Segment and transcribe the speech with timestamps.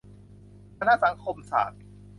[0.79, 1.81] คณะสังคมศาสตร์